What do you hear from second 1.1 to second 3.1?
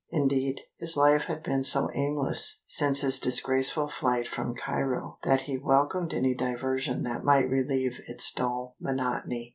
had been so aimless since